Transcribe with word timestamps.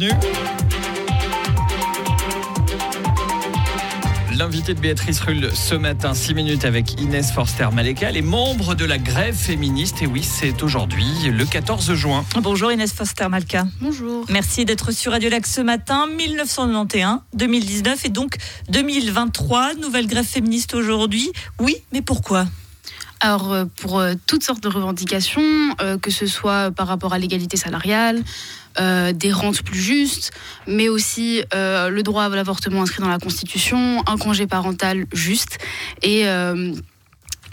bienvenue. 0.00 0.20
L'invité 4.36 4.72
de 4.72 4.80
Béatrice 4.80 5.20
Rulle 5.20 5.50
ce 5.52 5.74
matin, 5.74 6.14
6 6.14 6.32
minutes 6.32 6.64
avec 6.64 6.98
Inès 6.98 7.30
Forster-Maleka, 7.30 8.10
les 8.10 8.22
membres 8.22 8.74
de 8.74 8.86
la 8.86 8.96
grève 8.96 9.34
féministe. 9.34 10.00
Et 10.00 10.06
oui, 10.06 10.22
c'est 10.22 10.62
aujourd'hui, 10.62 11.06
le 11.30 11.44
14 11.44 11.92
juin. 11.92 12.24
Bonjour 12.40 12.72
Inès 12.72 12.92
Forster-Maleka. 12.92 13.66
Bonjour. 13.82 14.24
Merci 14.30 14.64
d'être 14.64 14.92
sur 14.92 15.12
Radio 15.12 15.28
Lac 15.28 15.46
ce 15.46 15.60
matin. 15.60 16.06
1991, 16.06 17.18
2019 17.34 18.06
et 18.06 18.08
donc 18.08 18.36
2023. 18.70 19.74
Nouvelle 19.74 20.06
grève 20.06 20.24
féministe 20.24 20.74
aujourd'hui. 20.74 21.30
Oui, 21.58 21.76
mais 21.92 22.00
pourquoi? 22.00 22.46
Alors, 23.20 23.52
euh, 23.52 23.64
pour 23.76 24.00
euh, 24.00 24.14
toutes 24.26 24.42
sortes 24.42 24.62
de 24.62 24.68
revendications, 24.68 25.42
euh, 25.80 25.98
que 25.98 26.10
ce 26.10 26.26
soit 26.26 26.70
par 26.70 26.86
rapport 26.86 27.12
à 27.12 27.18
l'égalité 27.18 27.56
salariale, 27.56 28.22
des 29.12 29.32
rentes 29.32 29.62
plus 29.62 29.80
justes, 29.80 30.30
mais 30.68 30.88
aussi 30.88 31.42
le 31.52 32.00
droit 32.02 32.24
à 32.24 32.28
l'avortement 32.28 32.82
inscrit 32.82 33.02
dans 33.02 33.08
la 33.08 33.18
Constitution, 33.18 34.02
un 34.06 34.16
congé 34.16 34.46
parental 34.46 35.06
juste. 35.12 35.58
Et. 36.02 36.20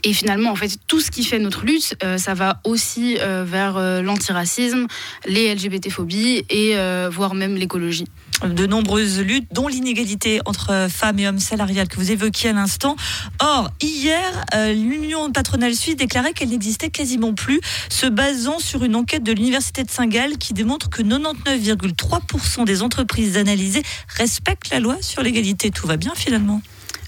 et 0.03 0.13
finalement, 0.13 0.51
en 0.51 0.55
fait, 0.55 0.77
tout 0.87 1.01
ce 1.01 1.09
qui 1.09 1.23
fait 1.23 1.39
notre 1.39 1.65
lutte, 1.65 1.95
ça 2.17 2.35
va 2.35 2.61
aussi 2.65 3.17
vers 3.17 3.79
l'antiracisme, 4.03 4.85
les 5.25 5.55
LGBT-phobies 5.55 6.45
et 6.51 6.75
voire 7.09 7.33
même 7.33 7.55
l'écologie 7.55 8.05
de 8.43 8.65
nombreuses 8.65 9.19
luttes, 9.19 9.47
dont 9.51 9.67
l'inégalité 9.67 10.41
entre 10.45 10.87
femmes 10.89 11.19
et 11.19 11.27
hommes 11.27 11.39
salariales 11.39 11.87
que 11.87 11.95
vous 11.95 12.11
évoquiez 12.11 12.51
à 12.51 12.53
l'instant. 12.53 12.95
Or, 13.39 13.71
hier, 13.81 14.45
euh, 14.53 14.73
l'Union 14.73 15.31
patronale 15.31 15.73
suisse 15.73 15.95
déclarait 15.95 16.33
qu'elle 16.33 16.49
n'existait 16.49 16.89
quasiment 16.89 17.33
plus, 17.33 17.59
se 17.89 18.05
basant 18.05 18.59
sur 18.59 18.83
une 18.83 18.95
enquête 18.95 19.23
de 19.23 19.31
l'Université 19.31 19.83
de 19.83 19.91
Saint-Gall 19.91 20.37
qui 20.37 20.53
démontre 20.53 20.89
que 20.89 21.01
99,3% 21.01 22.65
des 22.65 22.81
entreprises 22.81 23.37
analysées 23.37 23.83
respectent 24.17 24.69
la 24.69 24.79
loi 24.79 24.97
sur 25.01 25.21
l'égalité. 25.23 25.71
Tout 25.71 25.87
va 25.87 25.97
bien 25.97 26.13
finalement? 26.15 26.61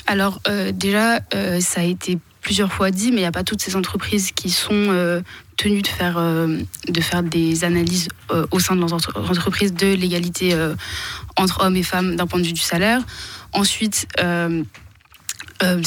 Alors 0.07 0.41
euh, 0.47 0.71
déjà, 0.71 1.21
euh, 1.35 1.59
ça 1.61 1.81
a 1.81 1.83
été 1.83 2.17
plusieurs 2.49 2.73
fois 2.73 2.89
dit, 2.89 3.11
mais 3.11 3.17
il 3.17 3.21
n'y 3.21 3.27
a 3.27 3.31
pas 3.31 3.43
toutes 3.43 3.61
ces 3.61 3.75
entreprises 3.75 4.31
qui 4.31 4.49
sont 4.49 4.73
euh, 4.73 5.21
tenues 5.55 5.83
de 5.83 5.87
faire, 5.87 6.17
euh, 6.17 6.57
de 6.87 6.99
faire 6.99 7.21
des 7.21 7.63
analyses 7.63 8.07
euh, 8.31 8.47
au 8.49 8.59
sein 8.59 8.75
de 8.75 8.81
leurs 8.81 8.91
entreprises 8.91 9.71
de 9.71 9.93
l'égalité 9.93 10.57
entre 11.37 11.61
hommes 11.61 11.75
et 11.75 11.83
femmes 11.83 12.15
d'un 12.15 12.25
point 12.25 12.39
de 12.39 12.45
vue 12.45 12.53
du 12.53 12.61
salaire. 12.61 13.03
Ensuite, 13.53 14.07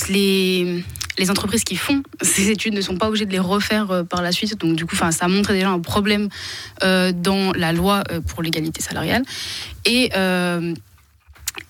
les, 0.09 0.85
les 1.19 1.31
entreprises 1.33 1.65
qui 1.65 1.75
font 1.75 2.05
ces 2.23 2.51
études 2.51 2.75
ne 2.75 2.81
sont 2.81 2.97
pas 2.97 3.09
obligées 3.09 3.27
de 3.27 3.33
les 3.33 3.41
refaire 3.41 4.05
par 4.09 4.23
la 4.23 4.31
suite. 4.31 4.57
Donc 4.61 4.77
du 4.77 4.87
coup, 4.87 4.95
ça 4.95 5.27
montre 5.27 5.53
déjà 5.53 5.69
un 5.69 5.81
problème 5.81 6.29
dans 6.81 7.53
la 7.57 7.73
loi 7.73 8.05
pour 8.29 8.41
l'égalité 8.45 8.81
salariale. 8.81 9.25
Et 9.85 10.11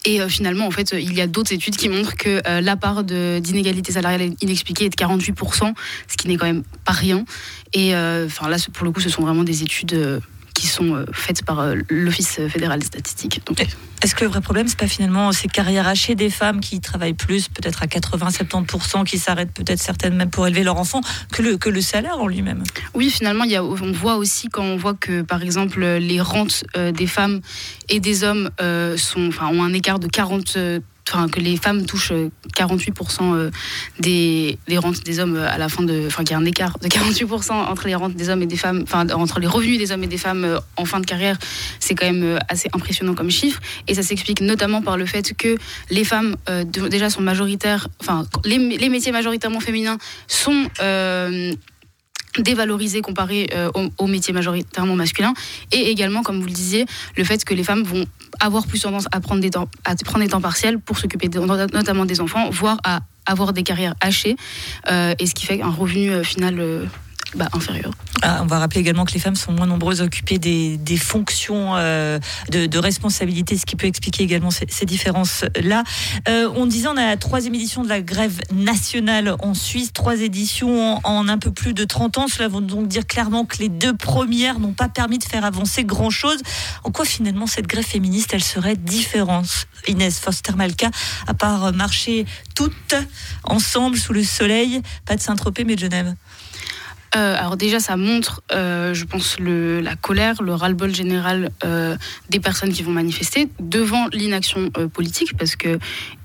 et 0.04 0.20
euh, 0.20 0.28
finalement, 0.28 0.66
en 0.66 0.70
fait, 0.70 0.92
il 0.92 1.14
y 1.14 1.20
a 1.20 1.26
d'autres 1.26 1.52
études 1.52 1.76
qui 1.76 1.88
montrent 1.88 2.16
que 2.16 2.42
euh, 2.46 2.60
la 2.60 2.76
part 2.76 3.04
d'inégalité 3.04 3.92
salariale 3.92 4.34
inexpliquée 4.40 4.86
est 4.86 4.90
de 4.90 4.96
48%, 4.96 5.74
ce 6.08 6.16
qui 6.16 6.28
n'est 6.28 6.36
quand 6.36 6.46
même 6.46 6.64
pas 6.84 6.92
rien. 6.92 7.24
Et 7.72 7.94
euh, 7.94 8.26
enfin 8.26 8.48
là, 8.48 8.56
pour 8.72 8.84
le 8.84 8.92
coup, 8.92 9.00
ce 9.00 9.08
sont 9.08 9.22
vraiment 9.22 9.44
des 9.44 9.62
études 9.62 10.20
qui 10.62 10.68
sont 10.68 10.94
euh, 10.94 11.04
faites 11.12 11.44
par 11.44 11.58
euh, 11.58 11.74
l'Office 11.90 12.38
fédéral 12.48 12.78
des 12.78 12.86
statistiques. 12.86 13.40
Est-ce 14.00 14.14
que 14.14 14.22
le 14.22 14.30
vrai 14.30 14.40
problème, 14.40 14.68
c'est 14.68 14.78
pas 14.78 14.86
finalement 14.86 15.32
ces 15.32 15.48
carrières 15.48 15.88
hachées 15.88 16.14
des 16.14 16.30
femmes 16.30 16.60
qui 16.60 16.80
travaillent 16.80 17.14
plus, 17.14 17.48
peut-être 17.48 17.82
à 17.82 17.86
80-70%, 17.86 19.04
qui 19.04 19.18
s'arrêtent 19.18 19.52
peut-être 19.52 19.80
certaines 19.80 20.14
même 20.14 20.30
pour 20.30 20.46
élever 20.46 20.62
leur 20.62 20.78
enfant, 20.78 21.00
que 21.32 21.42
le, 21.42 21.56
que 21.56 21.68
le 21.68 21.80
salaire 21.80 22.20
en 22.20 22.28
lui-même? 22.28 22.62
Oui, 22.94 23.10
finalement, 23.10 23.42
il 23.42 23.50
y 23.50 23.56
a, 23.56 23.64
on 23.64 23.90
voit 23.90 24.14
aussi 24.14 24.50
quand 24.50 24.62
on 24.62 24.76
voit 24.76 24.94
que, 24.94 25.22
par 25.22 25.42
exemple, 25.42 25.84
les 25.84 26.20
rentes 26.20 26.62
euh, 26.76 26.92
des 26.92 27.08
femmes 27.08 27.40
et 27.88 27.98
des 27.98 28.22
hommes 28.22 28.48
sont, 28.96 29.28
enfin, 29.28 29.48
ont 29.48 29.64
un 29.64 29.72
écart 29.72 29.98
de 29.98 30.06
40 30.06 30.56
que 31.04 31.40
les 31.40 31.56
femmes 31.56 31.84
touchent 31.84 32.12
48% 32.56 33.22
euh, 33.22 33.34
euh, 33.34 33.50
des, 33.98 34.58
rentes 34.76 35.02
des 35.04 35.20
hommes 35.20 35.36
à 35.36 35.58
la 35.58 35.68
fin 35.68 35.82
de, 35.82 36.06
enfin, 36.06 36.24
qu'il 36.24 36.32
y 36.32 36.34
a 36.34 36.38
un 36.38 36.44
écart 36.44 36.78
de 36.78 36.88
48% 36.88 37.52
entre 37.52 37.86
les 37.86 37.94
rentes 37.94 38.14
des 38.14 38.28
hommes 38.28 38.42
et 38.42 38.46
des 38.46 38.56
femmes, 38.56 38.82
enfin, 38.82 39.08
entre 39.10 39.40
les 39.40 39.46
revenus 39.46 39.78
des 39.78 39.92
hommes 39.92 40.02
et 40.04 40.08
des 40.08 40.18
femmes 40.18 40.44
euh, 40.44 40.58
en 40.76 40.84
fin 40.84 41.00
de 41.00 41.06
carrière, 41.06 41.38
c'est 41.80 41.94
quand 41.94 42.06
même 42.06 42.38
assez 42.48 42.68
impressionnant 42.72 43.14
comme 43.14 43.30
chiffre. 43.30 43.60
Et 43.88 43.94
ça 43.94 44.02
s'explique 44.02 44.40
notamment 44.40 44.82
par 44.82 44.96
le 44.96 45.06
fait 45.06 45.34
que 45.36 45.56
les 45.90 46.04
femmes, 46.04 46.36
déjà, 46.66 47.10
sont 47.10 47.20
majoritaires, 47.20 47.88
enfin, 48.00 48.26
les, 48.44 48.88
métiers 48.88 49.12
majoritairement 49.12 49.60
féminins 49.60 49.98
sont 50.26 50.68
dévalorisés 52.38 53.02
comparé 53.02 53.50
aux, 53.98 54.06
métiers 54.06 54.32
majoritairement 54.32 54.96
masculins 54.96 55.34
et 55.70 55.90
également 55.90 56.22
comme 56.22 56.40
vous 56.40 56.46
le 56.46 56.52
disiez 56.52 56.86
le 57.16 57.24
fait 57.24 57.44
que 57.44 57.54
les 57.54 57.64
femmes 57.64 57.82
vont 57.82 58.06
avoir 58.40 58.66
plus 58.66 58.80
tendance 58.80 59.06
à 59.12 59.20
prendre 59.20 59.40
des 59.40 59.50
temps, 59.50 59.68
à 59.84 59.94
prendre 59.96 60.24
des 60.24 60.30
temps 60.30 60.40
partiels 60.40 60.78
pour 60.78 60.98
s'occuper 60.98 61.28
notamment 61.28 62.04
des 62.04 62.20
enfants, 62.20 62.50
voire 62.50 62.78
à 62.84 63.00
avoir 63.26 63.52
des 63.52 63.62
carrières 63.62 63.94
hachées, 64.00 64.36
euh, 64.90 65.14
et 65.18 65.26
ce 65.26 65.34
qui 65.34 65.46
fait 65.46 65.62
un 65.62 65.70
revenu 65.70 66.10
euh, 66.10 66.24
final 66.24 66.58
euh, 66.58 66.84
bah. 67.34 67.48
Ah, 68.24 68.40
on 68.42 68.46
va 68.46 68.58
rappeler 68.58 68.80
également 68.80 69.04
que 69.04 69.12
les 69.12 69.20
femmes 69.20 69.36
sont 69.36 69.52
moins 69.52 69.66
nombreuses 69.66 70.00
à 70.00 70.04
occuper 70.04 70.38
des, 70.38 70.96
fonctions 70.96 71.76
euh, 71.76 72.18
de, 72.50 72.78
responsabilité, 72.78 73.56
ce 73.56 73.66
qui 73.66 73.74
peut 73.74 73.86
expliquer 73.86 74.22
également 74.22 74.50
ces, 74.50 74.66
différences-là. 74.84 75.82
Euh, 76.28 76.50
on 76.54 76.66
disait, 76.66 76.88
on 76.88 76.96
a 76.96 77.06
la 77.06 77.16
troisième 77.16 77.54
édition 77.54 77.82
de 77.82 77.88
la 77.88 78.00
grève 78.00 78.40
nationale 78.52 79.34
en 79.40 79.54
Suisse, 79.54 79.92
trois 79.92 80.20
éditions 80.20 81.00
en, 81.04 81.28
un 81.28 81.38
peu 81.38 81.50
plus 81.50 81.74
de 81.74 81.84
30 81.84 82.18
ans. 82.18 82.28
Cela 82.28 82.48
veut 82.48 82.60
donc 82.60 82.86
dire 82.86 83.06
clairement 83.06 83.44
que 83.44 83.58
les 83.58 83.68
deux 83.68 83.96
premières 83.96 84.58
n'ont 84.58 84.74
pas 84.74 84.88
permis 84.88 85.18
de 85.18 85.24
faire 85.24 85.44
avancer 85.44 85.84
grand-chose. 85.84 86.38
En 86.84 86.90
quoi 86.90 87.04
finalement 87.04 87.46
cette 87.46 87.66
grève 87.66 87.86
féministe, 87.86 88.30
elle 88.34 88.44
serait 88.44 88.76
différente 88.76 89.66
Inès 89.88 90.18
Foster-Malka, 90.20 90.90
à 91.26 91.34
part 91.34 91.72
marcher 91.72 92.26
toutes 92.54 92.94
ensemble 93.44 93.96
sous 93.96 94.12
le 94.12 94.22
soleil, 94.22 94.82
pas 95.06 95.16
de 95.16 95.20
Saint-Tropez 95.20 95.64
mais 95.64 95.74
de 95.74 95.80
Genève? 95.80 96.14
Euh, 97.14 97.36
alors 97.38 97.56
déjà, 97.56 97.78
ça 97.78 97.96
montre, 97.96 98.42
euh, 98.52 98.94
je 98.94 99.04
pense, 99.04 99.36
la 99.38 99.96
colère, 99.96 100.42
le 100.42 100.54
ras-le-bol 100.54 100.94
général 100.94 101.50
euh, 101.64 101.96
des 102.30 102.40
personnes 102.40 102.72
qui 102.72 102.82
vont 102.82 102.92
manifester 102.92 103.48
devant 103.60 104.06
l'inaction 104.12 104.70
politique, 104.92 105.36
parce 105.36 105.56
que 105.56 105.78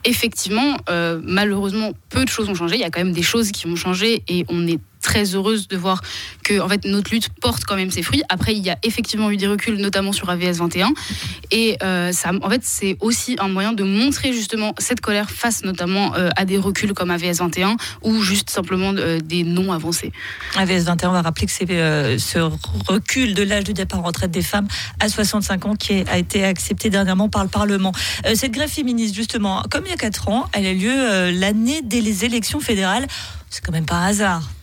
effectivement, 0.06 0.78
malheureusement, 1.24 1.92
peu 2.10 2.24
de 2.24 2.30
choses 2.30 2.50
ont 2.50 2.56
changé. 2.56 2.76
Il 2.76 2.82
y 2.82 2.86
a 2.86 2.90
quand 2.90 3.04
même 3.04 3.14
des 3.14 3.24
choses 3.24 3.52
qui 3.52 3.68
ont 3.68 3.76
changé 3.76 4.24
et 4.28 4.46
on 4.50 4.68
est 4.68 4.80
très 5.08 5.36
heureuse 5.36 5.70
de 5.70 5.78
voir 5.78 6.02
que 6.44 6.60
en 6.60 6.68
fait, 6.68 6.84
notre 6.84 7.12
lutte 7.12 7.30
porte 7.30 7.64
quand 7.64 7.78
même 7.78 7.92
ses 7.92 8.02
fruits. 8.02 8.24
Après, 8.28 8.54
il 8.54 8.64
y 8.64 8.70
a 8.70 8.78
effectivement 8.84 9.32
eu 9.32 9.38
des 9.38 9.48
reculs, 9.48 9.78
notamment 9.78 10.12
sur 10.12 10.30
AVS 10.30 10.58
21. 10.58 10.94
Et 11.52 11.78
euh, 11.82 12.12
ça, 12.12 12.32
en 12.42 12.50
fait, 12.50 12.62
c'est 12.64 12.98
aussi 13.00 13.38
un 13.40 13.48
moyen 13.48 13.72
de 13.72 13.86
montrer 13.86 14.34
justement 14.34 14.74
cette 14.80 15.00
colère 15.00 15.30
face 15.32 15.64
notamment 15.64 16.14
euh, 16.16 16.30
à 16.36 16.44
des 16.44 16.58
reculs 16.58 16.94
comme 16.94 17.10
AVS 17.10 17.38
21 17.40 17.78
ou 18.04 18.22
juste 18.22 18.50
simplement 18.50 18.92
euh, 18.98 19.20
des 19.20 19.44
non 19.44 19.72
avancés. 19.72 20.12
AVS 20.58 20.84
21, 20.84 21.10
on 21.10 21.14
va 21.14 21.22
rappeler 21.22 21.48
que 21.48 21.54
c'est 21.54 21.68
ce 22.20 22.40
recul 22.90 23.34
de 23.34 23.44
l'âge 23.44 23.64
de 23.64 23.72
départ 23.72 24.02
en 24.02 24.04
retraite 24.04 24.32
des 24.32 24.42
femmes 24.42 24.68
à 25.00 25.08
65 25.08 25.66
ans 25.68 25.76
qui 25.76 26.04
a 26.12 26.18
été 26.18 26.44
accepté 26.44 26.90
dernièrement 26.90 27.30
par 27.30 27.44
le 27.44 27.50
Parlement. 27.50 27.94
cette 28.36 28.52
grève 28.52 28.70
féministe, 28.70 29.16
justement, 29.16 29.64
comme 29.70 29.84
il 29.86 29.90
y 29.90 29.94
a 29.94 29.98
4 29.98 30.28
ans, 30.28 30.50
elle 30.52 30.66
a 30.66 30.74
lieu 30.74 31.32
l'année 31.32 31.82
des 31.82 32.26
élections 32.26 32.60
fédérales. 32.60 33.08
C'est 33.50 33.64
quand 33.64 33.72
même 33.72 33.86
pas 33.86 33.96
un 33.96 34.08
hasard. 34.08 34.57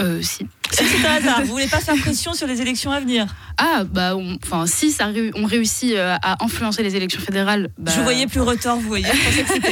Euh, 0.00 0.20
si. 0.22 0.46
C'est 0.70 0.84
un 1.06 1.12
hasard. 1.12 1.42
Vous 1.42 1.52
voulez 1.52 1.68
pas 1.68 1.80
faire 1.80 1.96
pression 1.96 2.34
sur 2.34 2.46
les 2.46 2.60
élections 2.60 2.90
à 2.90 3.00
venir 3.00 3.26
Ah, 3.58 3.84
bah, 3.84 4.16
enfin, 4.42 4.66
si 4.66 4.90
ça, 4.90 5.08
on 5.34 5.44
réussit 5.44 5.92
euh, 5.94 6.16
à 6.22 6.42
influencer 6.44 6.82
les 6.82 6.96
élections 6.96 7.20
fédérales. 7.20 7.70
Bah... 7.78 7.92
Je 7.94 8.00
voyais 8.00 8.26
plus 8.26 8.40
retort, 8.40 8.76
vous 8.76 8.88
voyez. 8.88 9.06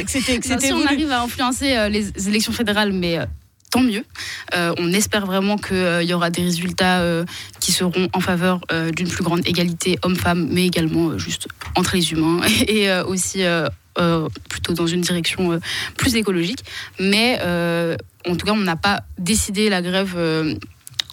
si 0.07 0.73
on 0.73 0.85
arrive 0.85 1.11
à 1.11 1.21
influencer 1.23 1.75
euh, 1.75 1.89
les 1.89 2.27
élections 2.27 2.53
fédérales, 2.53 2.93
mais 2.93 3.19
tant 3.71 3.81
mieux. 3.81 4.05
on 4.53 4.93
espère 4.93 5.25
vraiment 5.25 5.57
qu'il 5.57 6.03
y 6.03 6.13
aura 6.13 6.29
des 6.29 6.43
résultats 6.43 7.03
qui 7.59 7.71
seront 7.71 8.07
en 8.13 8.19
faveur 8.19 8.61
d'une 8.95 9.07
plus 9.07 9.23
grande 9.23 9.41
égalité 9.47 9.97
homme-femme, 10.03 10.47
mais 10.51 10.67
également 10.67 11.17
juste 11.17 11.47
entre 11.75 11.95
les 11.95 12.11
humains 12.11 12.41
et 12.67 12.91
aussi 13.07 13.41
plutôt 14.47 14.73
dans 14.73 14.85
une 14.85 15.01
direction 15.01 15.59
plus 15.97 16.15
écologique. 16.15 16.63
Mais 16.99 17.39
en 18.27 18.35
tout 18.35 18.45
cas, 18.45 18.53
on 18.53 18.57
n'a 18.57 18.75
pas 18.75 19.03
décidé 19.17 19.69
la 19.69 19.81
grève 19.81 20.13
euh, 20.15 20.55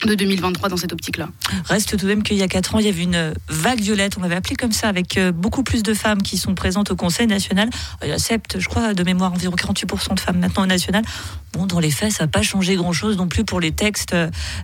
de 0.06 0.14
2023 0.14 0.68
dans 0.68 0.76
cette 0.76 0.92
optique-là. 0.92 1.28
Reste 1.66 1.90
tout 1.90 1.96
de 1.96 2.06
même 2.06 2.22
qu'il 2.22 2.36
y 2.36 2.42
a 2.42 2.48
4 2.48 2.74
ans, 2.74 2.78
il 2.78 2.86
y 2.86 2.88
avait 2.88 3.02
une 3.02 3.34
vague 3.48 3.80
violette, 3.80 4.16
on 4.18 4.22
l'avait 4.22 4.36
appelé 4.36 4.56
comme 4.56 4.72
ça, 4.72 4.88
avec 4.88 5.18
euh, 5.18 5.32
beaucoup 5.32 5.62
plus 5.62 5.82
de 5.82 5.94
femmes 5.94 6.22
qui 6.22 6.38
sont 6.38 6.54
présentes 6.54 6.90
au 6.90 6.96
Conseil 6.96 7.26
national. 7.26 7.68
Il 8.02 8.08
y 8.08 8.12
a 8.12 8.16
je 8.16 8.68
crois, 8.68 8.94
de 8.94 9.02
mémoire, 9.02 9.32
environ 9.32 9.54
48% 9.54 10.14
de 10.14 10.20
femmes 10.20 10.38
maintenant 10.38 10.62
au 10.62 10.66
national. 10.66 11.04
Bon, 11.52 11.66
dans 11.66 11.80
les 11.80 11.90
faits, 11.90 12.12
ça 12.12 12.24
n'a 12.24 12.28
pas 12.28 12.42
changé 12.42 12.76
grand-chose 12.76 13.16
non 13.16 13.28
plus 13.28 13.44
pour 13.44 13.60
les 13.60 13.72
textes 13.72 14.14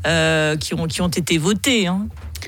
euh, 0.07 0.57
qui, 0.57 0.75
ont, 0.75 0.87
qui 0.87 1.03
ont 1.03 1.09
été 1.09 1.39
votés. 1.39 1.87
Hein. 1.87 2.07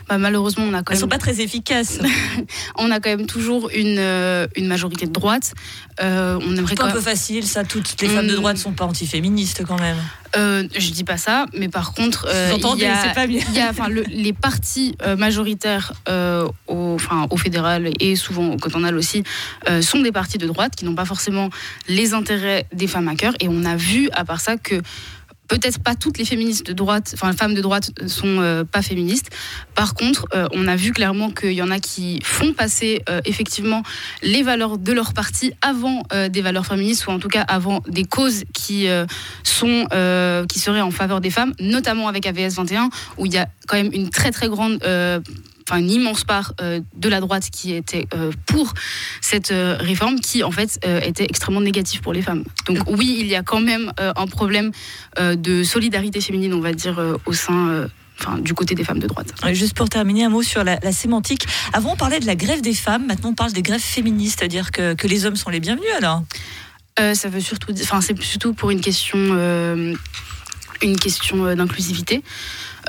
Bah, 0.08 0.18
malheureusement, 0.18 0.64
on 0.64 0.74
a 0.74 0.82
quand 0.82 0.92
Elles 0.92 0.96
même. 0.98 1.00
sont 1.00 1.08
pas 1.08 1.18
très 1.18 1.40
efficaces. 1.40 1.98
on 2.76 2.90
a 2.90 3.00
quand 3.00 3.10
même 3.10 3.26
toujours 3.26 3.70
une, 3.74 3.96
euh, 3.98 4.46
une 4.56 4.66
majorité 4.66 5.06
de 5.06 5.12
droite. 5.12 5.54
Euh, 6.00 6.38
on 6.42 6.56
aimerait 6.56 6.74
C'est 6.76 6.82
un 6.82 6.86
même. 6.86 6.94
peu 6.94 7.00
facile, 7.00 7.44
ça. 7.44 7.64
Toutes 7.64 8.00
les 8.00 8.08
femmes 8.08 8.26
de 8.26 8.32
Hum. 8.34 8.40
droite 8.40 8.56
sont 8.58 8.72
pas 8.72 8.84
antiféministes 8.84 9.62
quand 9.66 9.80
même. 9.80 9.96
Euh, 10.36 10.64
je 10.76 10.90
dis 10.90 11.04
pas 11.04 11.16
ça, 11.16 11.46
mais 11.56 11.68
par 11.68 11.94
contre, 11.94 12.26
euh, 12.28 12.52
il 12.54 12.80
y 12.82 12.84
a- 12.86 13.14
pas 13.14 13.26
bien. 13.26 13.42
il 13.48 13.54
y 13.56 13.60
a, 13.60 13.70
enfin, 13.70 13.88
le- 13.88 14.04
les 14.08 14.34
partis 14.34 14.94
euh, 15.02 15.16
majoritaires 15.16 15.94
euh, 16.08 16.46
au, 16.66 16.94
enfin, 16.94 17.26
au 17.30 17.36
fédéral 17.38 17.90
et 17.98 18.14
souvent 18.14 18.48
au 18.50 18.56
cantonal 18.58 18.94
aussi 18.96 19.22
sont 19.80 20.00
des 20.00 20.12
partis 20.12 20.36
de 20.38 20.46
droite 20.46 20.74
qui 20.76 20.84
n'ont 20.84 20.94
pas 20.94 21.06
forcément 21.06 21.48
les 21.88 22.12
intérêts 22.14 22.66
des 22.72 22.86
femmes 22.86 23.08
à 23.08 23.14
cœur. 23.16 23.32
Et 23.40 23.48
on 23.48 23.64
a 23.64 23.74
vu, 23.76 24.10
à 24.12 24.24
part 24.26 24.40
ça, 24.40 24.56
que 24.58 24.80
peut-être 25.48 25.82
pas 25.82 25.94
toutes 25.94 26.18
les 26.18 26.24
féministes 26.24 26.66
de 26.66 26.72
droite, 26.72 27.10
enfin 27.14 27.30
les 27.30 27.36
femmes 27.36 27.54
de 27.54 27.60
droite 27.60 27.90
sont 28.06 28.38
euh, 28.40 28.64
pas 28.64 28.82
féministes. 28.82 29.30
Par 29.74 29.94
contre, 29.94 30.26
euh, 30.34 30.46
on 30.52 30.68
a 30.68 30.76
vu 30.76 30.92
clairement 30.92 31.30
qu'il 31.30 31.52
y 31.52 31.62
en 31.62 31.70
a 31.70 31.80
qui 31.80 32.20
font 32.22 32.52
passer 32.52 33.02
euh, 33.08 33.20
effectivement 33.24 33.82
les 34.22 34.42
valeurs 34.42 34.78
de 34.78 34.92
leur 34.92 35.14
parti 35.14 35.52
avant 35.62 36.02
des 36.30 36.42
valeurs 36.42 36.66
féministes 36.66 37.06
ou 37.06 37.10
en 37.10 37.18
tout 37.18 37.28
cas 37.28 37.42
avant 37.42 37.82
des 37.88 38.04
causes 38.04 38.44
qui 38.52 38.86
sont 39.42 39.86
qui 40.48 40.58
seraient 40.58 40.80
en 40.80 40.90
faveur 40.90 41.20
des 41.20 41.30
femmes, 41.30 41.54
notamment 41.60 42.08
avec 42.08 42.26
AVS 42.26 42.54
21 42.56 42.90
où 43.16 43.26
il 43.26 43.32
y 43.32 43.38
a 43.38 43.48
quand 43.66 43.76
même 43.76 43.90
une 43.92 44.10
très 44.10 44.30
très 44.30 44.48
grande 44.48 44.78
Enfin, 45.68 45.80
une 45.80 45.90
immense 45.90 46.24
part 46.24 46.54
euh, 46.62 46.80
de 46.96 47.10
la 47.10 47.20
droite 47.20 47.50
qui 47.52 47.74
était 47.74 48.08
euh, 48.14 48.32
pour 48.46 48.72
cette 49.20 49.50
euh, 49.50 49.76
réforme 49.78 50.18
qui 50.18 50.42
en 50.42 50.50
fait 50.50 50.80
était 51.04 51.24
extrêmement 51.24 51.60
négative 51.60 52.00
pour 52.00 52.14
les 52.14 52.22
femmes. 52.22 52.44
Donc 52.64 52.78
oui, 52.86 53.18
il 53.20 53.26
y 53.26 53.34
a 53.34 53.42
quand 53.42 53.60
même 53.60 53.92
un 53.98 54.26
problème 54.26 54.70
de 55.18 55.62
solidarité 55.62 56.20
féminine, 56.20 56.54
on 56.54 56.60
va 56.60 56.72
dire, 56.72 56.98
au 57.26 57.32
sein, 57.32 57.88
enfin, 58.18 58.38
du 58.38 58.54
côté 58.54 58.74
des 58.74 58.84
femmes 58.84 58.98
de 58.98 59.06
droite. 59.06 59.34
Juste 59.52 59.76
pour 59.76 59.88
terminer, 59.88 60.24
un 60.24 60.30
mot 60.30 60.42
sur 60.42 60.64
la, 60.64 60.78
la 60.82 60.92
sémantique. 60.92 61.46
Avant, 61.72 61.92
on 61.92 61.96
parlait 61.96 62.20
de 62.20 62.26
la 62.26 62.36
grève 62.36 62.62
des 62.62 62.74
femmes. 62.74 63.06
Maintenant, 63.06 63.30
on 63.30 63.34
parle 63.34 63.52
des 63.52 63.62
grèves 63.62 63.82
féministes, 63.82 64.38
c'est-à-dire 64.38 64.70
que, 64.70 64.94
que 64.94 65.06
les 65.06 65.26
hommes 65.26 65.36
sont 65.36 65.50
les 65.50 65.60
bienvenus 65.60 65.92
alors? 65.98 66.22
Ça 66.96 67.28
veut 67.28 67.40
surtout, 67.40 67.72
enfin, 67.82 68.00
c'est 68.00 68.20
surtout 68.22 68.54
pour 68.54 68.70
une 68.70 68.80
question, 68.80 69.18
une 70.82 70.96
question 70.96 71.54
d'inclusivité. 71.54 72.22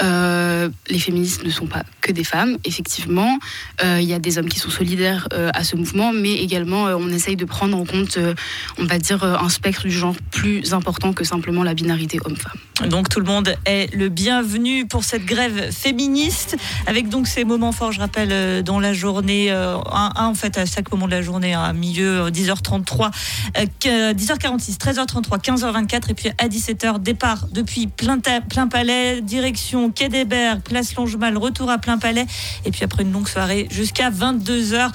Euh, 0.02 0.70
les 0.90 1.00
féministes 1.00 1.44
ne 1.44 1.50
sont 1.50 1.68
pas 1.68 1.84
que 2.02 2.12
des 2.12 2.24
femmes, 2.24 2.58
effectivement. 2.66 3.38
Euh, 3.84 4.00
Il 4.02 4.08
y 4.08 4.14
a 4.14 4.20
des 4.20 4.38
hommes 4.38 4.50
qui 4.50 4.60
sont 4.60 4.70
solidaires 4.70 5.28
euh, 5.34 5.50
à 5.54 5.64
ce 5.64 5.76
mouvement, 5.76 6.14
mais 6.14 6.34
également 6.34 6.88
euh, 6.88 6.96
on 6.98 7.10
essaye 7.10 7.36
de 7.36 7.46
prendre 7.46 7.76
en 7.78 7.86
compte, 7.86 8.18
euh, 8.18 8.34
on 8.78 8.86
va 8.86 8.98
dire, 9.00 9.24
euh, 9.24 9.36
un 9.38 9.50
spectre 9.50 9.84
du 9.84 9.92
genre 9.92 10.16
plus 10.32 10.74
important 10.74 11.14
que 11.14 11.24
simplement 11.24 11.64
la 11.64 11.74
binarité 11.74 12.20
homme-femme. 12.24 12.90
Donc 12.90 13.10
tout 13.10 13.20
le 13.20 13.26
monde 13.26 13.54
est 13.66 13.94
le 13.94 14.10
bienvenu 14.10 14.86
pour 14.88 15.04
cette 15.04 15.26
grève 15.26 15.72
féministe, 15.72 16.56
avec 16.88 17.10
donc 17.10 17.28
ces 17.28 17.44
moments 17.44 17.72
forts, 17.74 17.92
je 17.92 18.00
rappelle, 18.00 18.30
euh, 18.32 18.62
dans 18.62 18.80
la 18.80 18.94
journée, 18.94 19.52
euh, 19.52 19.76
un, 19.92 20.12
en 20.16 20.34
fait 20.34 20.58
à 20.58 20.66
chaque 20.66 20.92
moment 20.92 21.06
de 21.08 21.12
la 21.12 21.22
journée, 21.22 21.54
à 21.54 21.74
milieu 21.74 22.22
euh, 22.28 22.30
10h33, 22.32 23.12
euh, 23.58 23.66
que- 23.82 24.14
10h46, 24.14 24.78
13h33, 24.78 25.40
15h24, 25.42 26.10
et 26.10 26.14
puis 26.14 26.30
à 26.38 26.48
17h, 26.48 27.00
départ 27.00 27.48
depuis 27.52 27.88
plein, 27.88 28.20
plein 28.20 28.68
palais, 28.68 29.22
direction 29.22 29.89
Quai 29.94 30.10
des 30.10 30.26
Bergs, 30.26 30.62
place 30.62 30.96
Longemal, 30.96 31.38
retour 31.38 31.70
à 31.70 31.78
plein 31.78 31.98
palais, 31.98 32.26
et 32.66 32.72
puis 32.72 32.84
après 32.84 33.04
une 33.04 33.12
longue 33.12 33.28
soirée 33.28 33.68
jusqu'à 33.72 34.10
22h. 34.10 34.90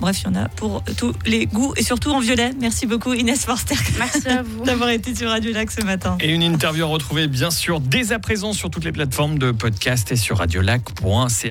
Bref, 0.00 0.22
il 0.22 0.24
y 0.24 0.28
en 0.28 0.34
a 0.34 0.48
pour 0.48 0.82
tous 0.96 1.12
les 1.26 1.44
goûts 1.44 1.74
et 1.76 1.82
surtout 1.82 2.10
en 2.10 2.20
violet. 2.20 2.52
Merci 2.58 2.86
beaucoup 2.86 3.12
Inès 3.12 3.44
Forster 3.44 3.74
Merci 3.98 4.28
à 4.28 4.42
vous. 4.42 4.64
d'avoir 4.64 4.88
été 4.88 5.14
sur 5.14 5.28
Radio 5.28 5.52
Lac 5.52 5.70
ce 5.70 5.84
matin. 5.84 6.16
Et 6.20 6.32
une 6.32 6.42
interview 6.42 6.84
à 6.84 6.88
retrouver 6.88 7.28
bien 7.28 7.50
sûr 7.50 7.80
dès 7.80 8.12
à 8.12 8.18
présent 8.18 8.54
sur 8.54 8.70
toutes 8.70 8.84
les 8.84 8.92
plateformes 8.92 9.38
de 9.38 9.50
podcast 9.50 10.10
et 10.10 10.16
sur 10.16 10.38
radiolac.ca. 10.38 11.28